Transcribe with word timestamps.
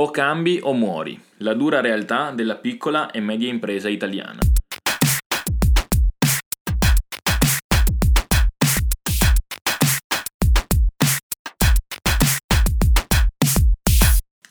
O 0.00 0.12
cambi 0.12 0.60
o 0.62 0.74
muori, 0.74 1.20
la 1.38 1.54
dura 1.54 1.80
realtà 1.80 2.30
della 2.30 2.54
piccola 2.54 3.10
e 3.10 3.18
media 3.18 3.48
impresa 3.48 3.88
italiana. 3.88 4.38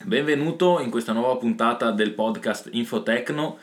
Benvenuto 0.04 0.82
in 0.82 0.90
questa 0.90 1.14
nuova 1.14 1.38
puntata 1.38 1.92
del 1.92 2.12
podcast 2.12 2.68
Infotecno, 2.74 3.58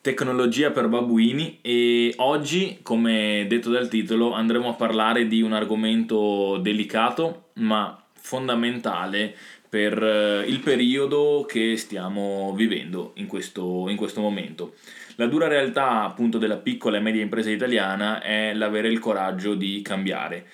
tecnologia 0.00 0.70
per 0.70 0.88
babuini 0.88 1.58
e 1.60 2.14
oggi, 2.16 2.78
come 2.82 3.44
detto 3.50 3.68
dal 3.68 3.88
titolo, 3.88 4.32
andremo 4.32 4.70
a 4.70 4.74
parlare 4.74 5.26
di 5.26 5.42
un 5.42 5.52
argomento 5.52 6.56
delicato 6.56 7.50
ma 7.56 8.02
fondamentale 8.22 9.34
per 9.68 10.02
eh, 10.02 10.44
il 10.46 10.60
periodo 10.60 11.44
che 11.48 11.76
stiamo 11.76 12.54
vivendo 12.54 13.12
in 13.16 13.26
questo, 13.26 13.88
in 13.88 13.96
questo 13.96 14.20
momento. 14.20 14.74
La 15.16 15.26
dura 15.26 15.48
realtà 15.48 16.04
appunto 16.04 16.38
della 16.38 16.56
piccola 16.56 16.96
e 16.96 17.00
media 17.00 17.22
impresa 17.22 17.50
italiana 17.50 18.22
è 18.22 18.54
l'avere 18.54 18.88
il 18.88 18.98
coraggio 18.98 19.54
di 19.54 19.82
cambiare. 19.82 20.46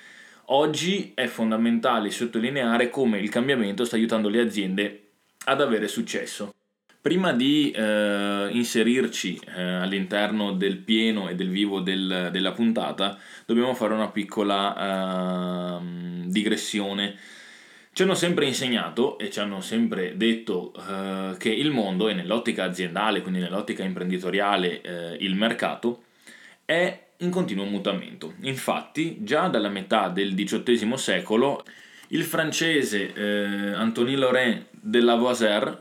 Oggi 0.46 1.12
è 1.14 1.26
fondamentale 1.26 2.10
sottolineare 2.10 2.90
come 2.90 3.18
il 3.18 3.28
cambiamento 3.28 3.84
sta 3.84 3.96
aiutando 3.96 4.28
le 4.28 4.40
aziende 4.40 5.08
ad 5.44 5.60
avere 5.60 5.88
successo. 5.88 6.54
Prima 7.00 7.32
di 7.32 7.70
eh, 7.70 8.48
inserirci 8.50 9.40
eh, 9.56 9.62
all'interno 9.62 10.52
del 10.52 10.78
pieno 10.78 11.28
e 11.28 11.34
del 11.34 11.48
vivo 11.48 11.80
del, 11.80 12.30
della 12.32 12.52
puntata, 12.52 13.18
dobbiamo 13.46 13.74
fare 13.74 13.94
una 13.94 14.10
piccola 14.10 15.78
eh, 15.78 16.26
digressione 16.26 17.16
ci 17.98 18.04
hanno 18.04 18.14
sempre 18.14 18.46
insegnato 18.46 19.18
e 19.18 19.28
ci 19.28 19.40
hanno 19.40 19.60
sempre 19.60 20.16
detto 20.16 20.72
eh, 20.72 21.34
che 21.36 21.48
il 21.48 21.72
mondo, 21.72 22.08
e 22.08 22.14
nell'ottica 22.14 22.62
aziendale, 22.62 23.22
quindi 23.22 23.40
nell'ottica 23.40 23.82
imprenditoriale, 23.82 24.80
eh, 24.82 25.16
il 25.18 25.34
mercato, 25.34 26.04
è 26.64 27.06
in 27.16 27.30
continuo 27.30 27.64
mutamento. 27.64 28.34
Infatti, 28.42 29.24
già 29.24 29.48
dalla 29.48 29.68
metà 29.68 30.10
del 30.10 30.32
XVIII 30.36 30.96
secolo, 30.96 31.64
il 32.10 32.22
francese 32.22 33.12
eh, 33.12 33.72
Anthony 33.72 34.14
Laurent 34.14 34.66
de 34.70 35.00
Lavoisier, 35.00 35.78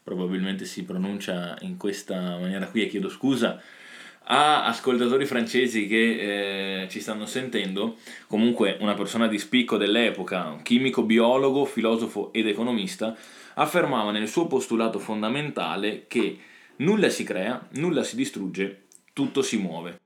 probabilmente 0.00 0.64
si 0.64 0.84
pronuncia 0.84 1.56
in 1.62 1.76
questa 1.76 2.38
maniera 2.38 2.68
qui 2.68 2.84
e 2.84 2.86
chiedo 2.86 3.08
scusa, 3.08 3.60
a 4.24 4.64
ascoltatori 4.64 5.26
francesi 5.26 5.86
che 5.86 6.82
eh, 6.82 6.88
ci 6.88 7.00
stanno 7.00 7.26
sentendo, 7.26 7.96
comunque 8.26 8.76
una 8.80 8.94
persona 8.94 9.26
di 9.26 9.38
spicco 9.38 9.76
dell'epoca, 9.76 10.48
un 10.48 10.62
chimico, 10.62 11.02
biologo, 11.02 11.64
filosofo 11.64 12.32
ed 12.32 12.46
economista, 12.46 13.16
affermava 13.54 14.10
nel 14.10 14.28
suo 14.28 14.46
postulato 14.46 14.98
fondamentale 14.98 16.06
che 16.06 16.38
nulla 16.76 17.08
si 17.08 17.24
crea, 17.24 17.68
nulla 17.72 18.02
si 18.02 18.16
distrugge, 18.16 18.84
tutto 19.12 19.42
si 19.42 19.58
muove. 19.58 20.00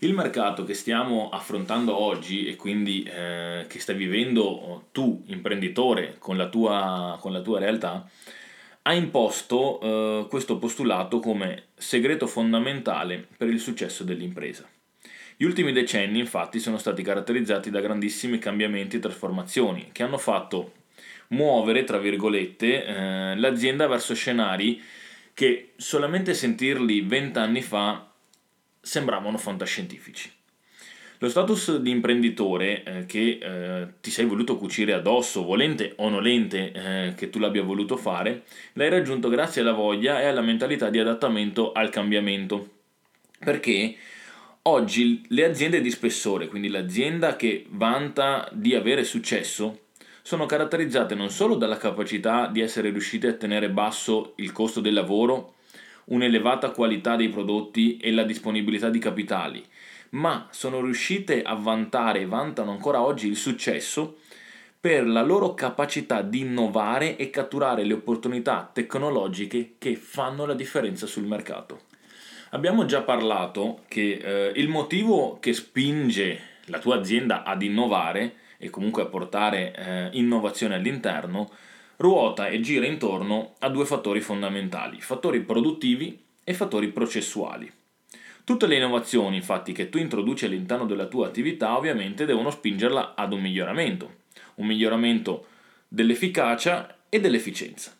Il 0.00 0.12
mercato 0.12 0.64
che 0.64 0.74
stiamo 0.74 1.30
affrontando 1.30 1.96
oggi 1.98 2.46
e 2.46 2.56
quindi 2.56 3.02
eh, 3.02 3.64
che 3.66 3.80
stai 3.80 3.96
vivendo 3.96 4.88
tu, 4.92 5.24
imprenditore, 5.28 6.16
con 6.18 6.36
la 6.36 6.48
tua, 6.48 7.16
con 7.18 7.32
la 7.32 7.40
tua 7.40 7.58
realtà, 7.58 8.06
ha 8.86 8.94
imposto 8.94 9.80
eh, 9.80 10.26
questo 10.28 10.58
postulato 10.58 11.18
come 11.18 11.64
segreto 11.74 12.28
fondamentale 12.28 13.26
per 13.36 13.48
il 13.48 13.58
successo 13.58 14.04
dell'impresa. 14.04 14.64
Gli 15.36 15.44
ultimi 15.44 15.72
decenni 15.72 16.20
infatti 16.20 16.60
sono 16.60 16.78
stati 16.78 17.02
caratterizzati 17.02 17.68
da 17.68 17.80
grandissimi 17.80 18.38
cambiamenti 18.38 18.96
e 18.96 19.00
trasformazioni 19.00 19.90
che 19.90 20.04
hanno 20.04 20.18
fatto 20.18 20.72
muovere, 21.28 21.82
tra 21.82 21.98
virgolette, 21.98 22.84
eh, 22.84 23.36
l'azienda 23.36 23.88
verso 23.88 24.14
scenari 24.14 24.80
che 25.34 25.72
solamente 25.76 26.32
sentirli 26.32 27.00
vent'anni 27.00 27.62
fa 27.62 28.08
sembravano 28.80 29.36
fantascientifici. 29.36 30.35
Lo 31.18 31.30
status 31.30 31.78
di 31.78 31.90
imprenditore 31.90 32.82
eh, 32.82 33.06
che 33.06 33.38
eh, 33.40 33.86
ti 34.00 34.10
sei 34.10 34.26
voluto 34.26 34.58
cucire 34.58 34.92
addosso, 34.92 35.44
volente 35.44 35.94
o 35.96 36.10
nolente 36.10 36.72
eh, 36.72 37.14
che 37.16 37.30
tu 37.30 37.38
l'abbia 37.38 37.62
voluto 37.62 37.96
fare, 37.96 38.42
l'hai 38.74 38.90
raggiunto 38.90 39.30
grazie 39.30 39.62
alla 39.62 39.72
voglia 39.72 40.20
e 40.20 40.26
alla 40.26 40.42
mentalità 40.42 40.90
di 40.90 40.98
adattamento 40.98 41.72
al 41.72 41.88
cambiamento. 41.88 42.68
Perché 43.38 43.96
oggi 44.62 45.24
le 45.28 45.44
aziende 45.44 45.80
di 45.80 45.90
spessore, 45.90 46.48
quindi 46.48 46.68
l'azienda 46.68 47.36
che 47.36 47.64
vanta 47.70 48.46
di 48.52 48.74
avere 48.74 49.02
successo, 49.02 49.84
sono 50.20 50.44
caratterizzate 50.44 51.14
non 51.14 51.30
solo 51.30 51.54
dalla 51.54 51.78
capacità 51.78 52.48
di 52.48 52.60
essere 52.60 52.90
riuscite 52.90 53.28
a 53.28 53.34
tenere 53.34 53.70
basso 53.70 54.34
il 54.36 54.52
costo 54.52 54.80
del 54.80 54.92
lavoro, 54.92 55.54
un'elevata 56.06 56.70
qualità 56.70 57.16
dei 57.16 57.28
prodotti 57.28 57.96
e 57.96 58.12
la 58.12 58.24
disponibilità 58.24 58.90
di 58.90 58.98
capitali, 58.98 59.64
ma 60.10 60.48
sono 60.50 60.80
riuscite 60.80 61.42
a 61.42 61.54
vantare 61.54 62.20
e 62.20 62.26
vantano 62.26 62.70
ancora 62.70 63.00
oggi 63.00 63.28
il 63.28 63.36
successo 63.36 64.18
per 64.78 65.06
la 65.06 65.22
loro 65.22 65.54
capacità 65.54 66.22
di 66.22 66.40
innovare 66.40 67.16
e 67.16 67.30
catturare 67.30 67.84
le 67.84 67.94
opportunità 67.94 68.70
tecnologiche 68.72 69.74
che 69.78 69.96
fanno 69.96 70.46
la 70.46 70.54
differenza 70.54 71.06
sul 71.06 71.24
mercato. 71.24 71.80
Abbiamo 72.50 72.84
già 72.84 73.02
parlato 73.02 73.80
che 73.88 74.20
eh, 74.22 74.52
il 74.54 74.68
motivo 74.68 75.38
che 75.40 75.52
spinge 75.52 76.40
la 76.66 76.78
tua 76.78 76.96
azienda 76.96 77.42
ad 77.42 77.62
innovare 77.62 78.36
e 78.58 78.70
comunque 78.70 79.02
a 79.02 79.06
portare 79.06 79.74
eh, 79.74 80.08
innovazione 80.12 80.76
all'interno 80.76 81.50
ruota 81.96 82.48
e 82.48 82.60
gira 82.60 82.86
intorno 82.86 83.54
a 83.58 83.68
due 83.68 83.84
fattori 83.84 84.20
fondamentali, 84.20 85.00
fattori 85.00 85.40
produttivi 85.40 86.22
e 86.44 86.54
fattori 86.54 86.88
processuali. 86.88 87.70
Tutte 88.46 88.68
le 88.68 88.76
innovazioni 88.76 89.34
infatti 89.34 89.72
che 89.72 89.88
tu 89.88 89.98
introduci 89.98 90.44
all'interno 90.44 90.86
della 90.86 91.06
tua 91.06 91.26
attività 91.26 91.76
ovviamente 91.76 92.26
devono 92.26 92.50
spingerla 92.50 93.16
ad 93.16 93.32
un 93.32 93.40
miglioramento, 93.40 94.18
un 94.56 94.68
miglioramento 94.68 95.46
dell'efficacia 95.88 96.98
e 97.08 97.18
dell'efficienza. 97.18 97.92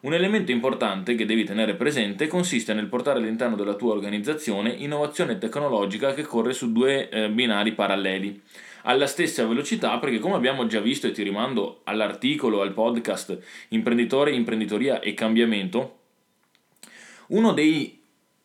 Un 0.00 0.12
elemento 0.12 0.52
importante 0.52 1.14
che 1.14 1.24
devi 1.24 1.44
tenere 1.44 1.74
presente 1.74 2.26
consiste 2.26 2.74
nel 2.74 2.88
portare 2.88 3.18
all'interno 3.18 3.56
della 3.56 3.76
tua 3.76 3.94
organizzazione 3.94 4.72
innovazione 4.72 5.38
tecnologica 5.38 6.12
che 6.12 6.24
corre 6.24 6.52
su 6.52 6.70
due 6.70 7.08
eh, 7.08 7.30
binari 7.30 7.72
paralleli, 7.72 8.42
alla 8.82 9.06
stessa 9.06 9.46
velocità 9.46 9.96
perché 9.96 10.18
come 10.18 10.34
abbiamo 10.34 10.66
già 10.66 10.80
visto 10.80 11.06
e 11.06 11.12
ti 11.12 11.22
rimando 11.22 11.80
all'articolo, 11.84 12.60
al 12.60 12.74
podcast 12.74 13.38
Imprenditore, 13.68 14.32
Imprenditoria 14.32 15.00
e 15.00 15.14
Cambiamento, 15.14 16.00
uno 17.28 17.54
dei 17.54 18.02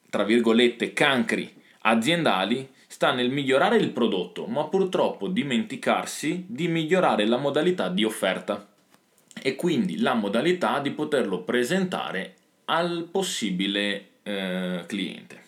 tra 0.09 0.23
virgolette, 0.23 0.93
cancri 0.93 1.53
aziendali 1.81 2.69
sta 2.87 3.13
nel 3.13 3.29
migliorare 3.29 3.77
il 3.77 3.91
prodotto, 3.91 4.45
ma 4.45 4.65
purtroppo 4.65 5.27
dimenticarsi 5.27 6.45
di 6.47 6.67
migliorare 6.67 7.25
la 7.25 7.37
modalità 7.37 7.89
di 7.89 8.03
offerta 8.03 8.67
e 9.41 9.55
quindi 9.55 9.99
la 9.99 10.15
modalità 10.15 10.79
di 10.79 10.91
poterlo 10.91 11.41
presentare 11.43 12.35
al 12.65 13.07
possibile 13.09 14.07
eh, 14.23 14.83
cliente. 14.85 15.41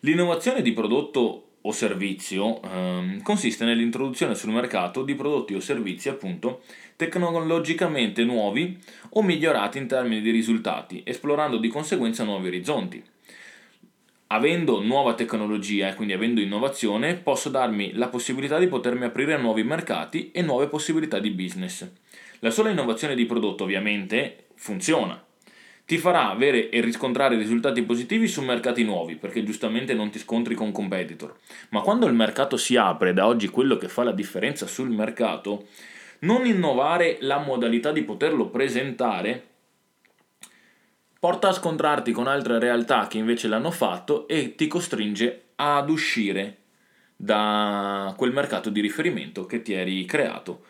L'innovazione 0.00 0.62
di 0.62 0.72
prodotto 0.72 1.49
o 1.62 1.72
servizio 1.72 2.62
eh, 2.62 3.20
consiste 3.22 3.64
nell'introduzione 3.64 4.34
sul 4.34 4.52
mercato 4.52 5.02
di 5.02 5.14
prodotti 5.14 5.54
o 5.54 5.60
servizi 5.60 6.08
appunto 6.08 6.62
tecnologicamente 6.96 8.24
nuovi 8.24 8.78
o 9.10 9.22
migliorati 9.22 9.78
in 9.78 9.86
termini 9.86 10.20
di 10.20 10.30
risultati, 10.30 11.02
esplorando 11.04 11.58
di 11.58 11.68
conseguenza 11.68 12.24
nuovi 12.24 12.48
orizzonti. 12.48 13.02
Avendo 14.28 14.80
nuova 14.80 15.14
tecnologia 15.14 15.88
e 15.88 15.94
quindi 15.94 16.12
avendo 16.12 16.40
innovazione, 16.40 17.16
posso 17.16 17.48
darmi 17.48 17.94
la 17.94 18.08
possibilità 18.08 18.58
di 18.58 18.68
potermi 18.68 19.04
aprire 19.04 19.34
a 19.34 19.38
nuovi 19.38 19.64
mercati 19.64 20.30
e 20.30 20.40
nuove 20.42 20.68
possibilità 20.68 21.18
di 21.18 21.30
business. 21.30 21.90
La 22.38 22.50
sola 22.50 22.70
innovazione 22.70 23.16
di 23.16 23.26
prodotto 23.26 23.64
ovviamente 23.64 24.46
funziona, 24.54 25.20
ti 25.90 25.98
farà 25.98 26.30
avere 26.30 26.68
e 26.68 26.80
riscontrare 26.80 27.36
risultati 27.36 27.82
positivi 27.82 28.28
su 28.28 28.42
mercati 28.42 28.84
nuovi, 28.84 29.16
perché 29.16 29.42
giustamente 29.42 29.92
non 29.92 30.08
ti 30.08 30.20
scontri 30.20 30.54
con 30.54 30.70
competitor. 30.70 31.34
Ma 31.70 31.80
quando 31.80 32.06
il 32.06 32.14
mercato 32.14 32.56
si 32.56 32.76
apre, 32.76 33.12
da 33.12 33.26
oggi 33.26 33.48
quello 33.48 33.76
che 33.76 33.88
fa 33.88 34.04
la 34.04 34.12
differenza 34.12 34.68
sul 34.68 34.88
mercato, 34.88 35.66
non 36.20 36.46
innovare 36.46 37.16
la 37.22 37.38
modalità 37.38 37.90
di 37.90 38.04
poterlo 38.04 38.50
presentare 38.50 39.46
porta 41.18 41.48
a 41.48 41.52
scontrarti 41.52 42.12
con 42.12 42.28
altre 42.28 42.60
realtà 42.60 43.08
che 43.08 43.18
invece 43.18 43.48
l'hanno 43.48 43.72
fatto 43.72 44.28
e 44.28 44.54
ti 44.54 44.68
costringe 44.68 45.46
ad 45.56 45.90
uscire 45.90 46.58
da 47.16 48.14
quel 48.16 48.30
mercato 48.30 48.70
di 48.70 48.80
riferimento 48.80 49.44
che 49.44 49.60
ti 49.60 49.72
eri 49.72 50.04
creato 50.04 50.66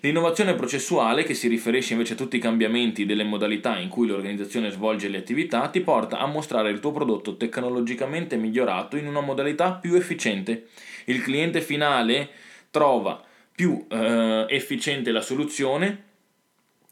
L'innovazione 0.00 0.54
processuale, 0.54 1.22
che 1.22 1.34
si 1.34 1.48
riferisce 1.48 1.92
invece 1.92 2.14
a 2.14 2.16
tutti 2.16 2.36
i 2.36 2.40
cambiamenti 2.40 3.06
delle 3.06 3.22
modalità 3.22 3.78
in 3.78 3.88
cui 3.88 4.06
l'organizzazione 4.06 4.70
svolge 4.70 5.08
le 5.08 5.18
attività, 5.18 5.68
ti 5.68 5.80
porta 5.80 6.18
a 6.18 6.26
mostrare 6.26 6.70
il 6.70 6.80
tuo 6.80 6.92
prodotto 6.92 7.36
tecnologicamente 7.36 8.36
migliorato 8.36 8.96
in 8.96 9.06
una 9.06 9.20
modalità 9.20 9.74
più 9.74 9.94
efficiente. 9.94 10.68
Il 11.04 11.22
cliente 11.22 11.60
finale 11.60 12.30
trova 12.70 13.22
più 13.54 13.86
eh, 13.88 14.46
efficiente 14.48 15.12
la 15.12 15.20
soluzione 15.20 16.04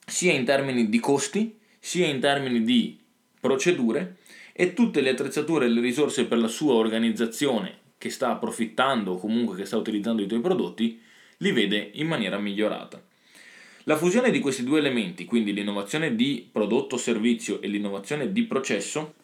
sia 0.06 0.32
in 0.32 0.44
termini 0.44 0.88
di 0.88 1.00
costi, 1.00 1.58
sia 1.78 2.06
in 2.06 2.20
termini 2.20 2.62
di 2.62 2.98
procedure 3.40 4.16
e 4.52 4.74
tutte 4.74 5.00
le 5.00 5.10
attrezzature 5.10 5.64
e 5.64 5.68
le 5.68 5.80
risorse 5.80 6.26
per 6.26 6.38
la 6.38 6.48
sua 6.48 6.74
organizzazione 6.74 7.78
che 7.96 8.10
sta 8.10 8.30
approfittando 8.30 9.12
o 9.12 9.18
comunque 9.18 9.56
che 9.56 9.64
sta 9.64 9.76
utilizzando 9.76 10.22
i 10.22 10.26
tuoi 10.26 10.40
prodotti, 10.40 11.00
li 11.42 11.52
vede 11.52 11.90
in 11.94 12.06
maniera 12.06 12.38
migliorata. 12.38 13.02
La 13.84 13.96
fusione 13.96 14.30
di 14.30 14.40
questi 14.40 14.62
due 14.62 14.78
elementi, 14.78 15.24
quindi 15.24 15.52
l'innovazione 15.52 16.14
di 16.14 16.48
prodotto 16.50 16.96
o 16.96 16.98
servizio 16.98 17.60
e 17.60 17.68
l'innovazione 17.68 18.30
di 18.30 18.44
processo, 18.44 19.14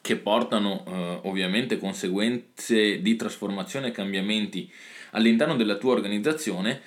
che 0.00 0.16
portano 0.16 0.84
eh, 0.86 1.20
ovviamente 1.28 1.78
conseguenze 1.78 3.02
di 3.02 3.16
trasformazione 3.16 3.88
e 3.88 3.90
cambiamenti 3.90 4.70
all'interno 5.12 5.56
della 5.56 5.76
tua 5.76 5.92
organizzazione, 5.92 6.80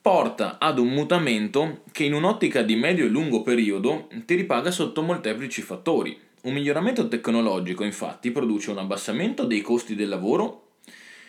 porta 0.00 0.58
ad 0.58 0.78
un 0.78 0.88
mutamento 0.88 1.82
che 1.92 2.04
in 2.04 2.14
un'ottica 2.14 2.62
di 2.62 2.76
medio 2.76 3.04
e 3.04 3.08
lungo 3.08 3.42
periodo 3.42 4.08
ti 4.24 4.34
ripaga 4.34 4.70
sotto 4.70 5.02
molteplici 5.02 5.62
fattori. 5.62 6.18
Un 6.42 6.52
miglioramento 6.52 7.08
tecnologico 7.08 7.84
infatti 7.84 8.30
produce 8.30 8.70
un 8.70 8.78
abbassamento 8.78 9.44
dei 9.44 9.60
costi 9.60 9.94
del 9.94 10.08
lavoro 10.08 10.65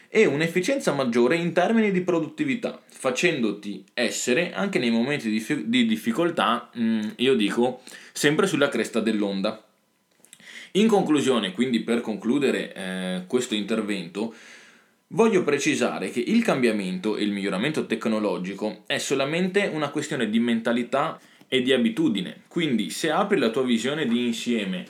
e 0.09 0.25
un'efficienza 0.25 0.94
maggiore 0.94 1.36
in 1.36 1.54
termini 1.54 1.92
di 1.92 2.01
produttività, 2.01 2.81
facendoti 2.88 3.83
essere 3.94 4.54
anche 4.54 4.80
nei 4.80 4.89
momenti 4.89 5.30
di, 5.30 5.86
difficoltà, 5.86 6.69
mm, 6.77 7.01
io 7.18 7.36
dico, 7.36 7.81
sempre 8.12 8.48
sulla 8.48 8.69
cresta 8.69 9.00
dell'onda. 9.00 9.63
In 10.74 10.88
conclusione, 10.88 11.51
quindi 11.54 11.81
per 11.81 12.01
concludere 12.01 12.74
eh, 12.74 13.24
questo 13.27 13.56
intervento, 13.56 14.33
voglio 15.09 15.44
precisare 15.44 16.09
che 16.09 16.19
il 16.19 16.44
cambiamento 16.44 17.15
e 17.15 17.24
il 17.24 17.31
miglioramento 17.31 17.86
tecnologico 17.86 18.83
è 18.86 18.98
solamente 18.98 19.69
una 19.71 19.89
questione 19.89 20.30
di 20.30 20.39
mentalità 20.39 21.19
e 21.48 21.62
di 21.62 21.74
abitudine. 21.74 22.42
Quindi 22.48 22.89
se 22.89 23.09
apri 23.09 23.39
la 23.39 23.50
tua 23.50 23.63
visione 23.63 24.06
di 24.06 24.25
insieme 24.25 24.86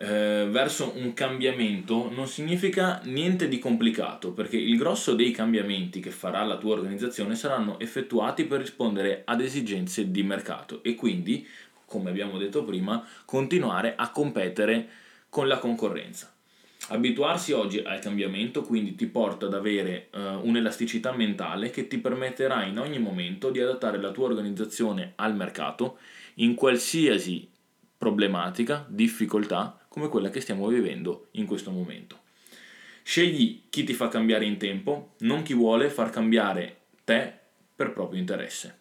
eh, 0.00 0.46
verso 0.48 0.92
un 0.94 1.12
cambiamento 1.12 2.08
non 2.10 2.28
significa 2.28 3.00
niente 3.04 3.48
di 3.48 3.58
complicato, 3.58 4.32
perché 4.32 4.56
il 4.56 4.76
grosso 4.76 5.14
dei 5.14 5.32
cambiamenti 5.32 5.98
che 5.98 6.10
farà 6.10 6.44
la 6.44 6.56
tua 6.56 6.74
organizzazione 6.74 7.34
saranno 7.34 7.80
effettuati 7.80 8.44
per 8.44 8.60
rispondere 8.60 9.22
ad 9.24 9.40
esigenze 9.40 10.10
di 10.10 10.22
mercato 10.22 10.82
e 10.84 10.94
quindi, 10.94 11.46
come 11.84 12.10
abbiamo 12.10 12.38
detto 12.38 12.64
prima, 12.64 13.04
continuare 13.24 13.94
a 13.96 14.10
competere 14.10 14.88
con 15.28 15.48
la 15.48 15.58
concorrenza. 15.58 16.32
Abituarsi 16.90 17.52
oggi 17.52 17.80
al 17.80 17.98
cambiamento 17.98 18.62
quindi 18.62 18.94
ti 18.94 19.06
porta 19.06 19.46
ad 19.46 19.52
avere 19.52 20.08
uh, 20.12 20.46
un'elasticità 20.46 21.12
mentale 21.12 21.70
che 21.70 21.88
ti 21.88 21.98
permetterà 21.98 22.64
in 22.64 22.78
ogni 22.78 22.98
momento 22.98 23.50
di 23.50 23.60
adattare 23.60 24.00
la 24.00 24.12
tua 24.12 24.28
organizzazione 24.28 25.12
al 25.16 25.34
mercato 25.34 25.98
in 26.36 26.54
qualsiasi 26.54 27.46
problematica, 27.98 28.86
difficoltà 28.88 29.76
come 29.98 30.08
quella 30.08 30.30
che 30.30 30.40
stiamo 30.40 30.68
vivendo 30.68 31.26
in 31.32 31.44
questo 31.44 31.72
momento. 31.72 32.20
Scegli 33.02 33.62
chi 33.68 33.82
ti 33.82 33.92
fa 33.94 34.08
cambiare 34.08 34.44
in 34.44 34.56
tempo, 34.56 35.14
non 35.20 35.42
chi 35.42 35.54
vuole 35.54 35.90
far 35.90 36.10
cambiare 36.10 36.76
te 37.04 37.32
per 37.74 37.92
proprio 37.92 38.20
interesse. 38.20 38.78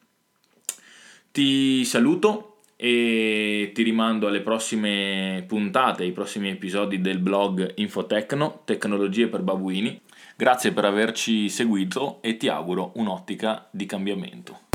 Ti 1.31 1.83
saluto 1.85 2.59
e 2.75 3.71
ti 3.73 3.81
rimando 3.81 4.27
alle 4.27 4.41
prossime 4.41 5.43
puntate, 5.47 6.03
ai 6.03 6.11
prossimi 6.11 6.49
episodi 6.49 7.01
del 7.01 7.19
blog 7.19 7.73
Infotecno, 7.77 8.61
Tecnologie 8.65 9.27
per 9.27 9.41
Babuini. 9.41 9.99
Grazie 10.35 10.71
per 10.71 10.85
averci 10.85 11.49
seguito 11.49 12.21
e 12.21 12.37
ti 12.37 12.47
auguro 12.47 12.91
un'ottica 12.95 13.67
di 13.71 13.87
cambiamento. 13.87 14.66